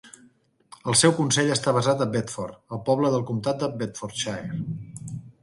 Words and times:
El 0.93 0.95
seu 1.01 1.11
consell 1.19 1.51
està 1.55 1.73
basat 1.79 2.01
a 2.05 2.07
Bedford, 2.15 2.57
el 2.79 2.83
poble 2.89 3.13
del 3.17 3.27
comptat 3.29 3.61
de 3.65 3.71
Bedfordshire. 3.83 4.61